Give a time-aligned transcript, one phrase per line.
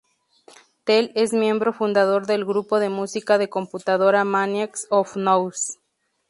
[0.83, 5.77] Tel es miembro fundador del grupo de música de computadora Maniacs of Noise.